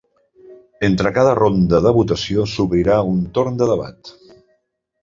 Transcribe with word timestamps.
Entre 0.87 1.11
cada 1.17 1.35
ronda 1.41 1.83
de 1.89 1.91
votació 1.99 2.49
s’obrirà 2.55 2.99
un 3.13 3.25
torn 3.39 3.63
de 3.63 3.71
debat. 3.75 4.15